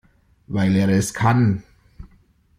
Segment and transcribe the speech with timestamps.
[0.47, 1.61] Weil er es kann.